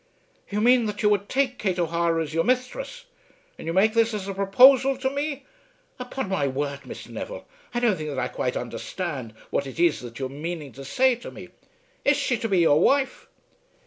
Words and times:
"You 0.49 0.61
mean 0.61 0.87
that 0.87 1.03
you 1.03 1.09
would 1.09 1.29
take 1.29 1.59
Kate 1.59 1.77
O'Hara 1.77 2.23
as 2.23 2.33
your 2.33 2.43
misthress! 2.43 3.05
And 3.59 3.67
you 3.67 3.71
make 3.73 3.93
this 3.93 4.15
as 4.15 4.27
a 4.27 4.33
proposal 4.33 4.97
to 4.97 5.09
me! 5.11 5.45
Upon 5.99 6.27
my 6.27 6.47
word, 6.47 6.79
Mr. 6.87 7.09
Neville, 7.09 7.45
I 7.71 7.81
don't 7.81 7.97
think 7.97 8.09
that 8.09 8.17
I 8.17 8.27
quite 8.27 8.57
understand 8.57 9.35
what 9.51 9.67
it 9.67 9.79
is 9.79 9.99
that 9.99 10.17
you're 10.17 10.27
maning 10.27 10.71
to 10.71 10.83
say 10.85 11.13
to 11.17 11.29
me. 11.29 11.49
Is 12.03 12.17
she 12.17 12.35
to 12.37 12.49
be 12.49 12.57
your 12.57 12.79
wife?" 12.79 13.27